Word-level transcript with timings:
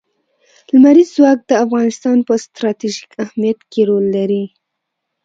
لمریز 0.73 1.09
ځواک 1.15 1.39
د 1.49 1.51
افغانستان 1.65 2.17
په 2.27 2.33
ستراتیژیک 2.45 3.11
اهمیت 3.23 3.59
کې 3.71 3.81
رول 3.89 4.05
لري. 4.17 4.43